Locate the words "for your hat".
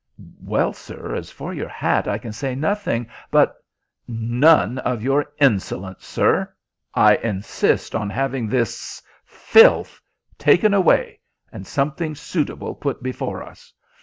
1.29-2.07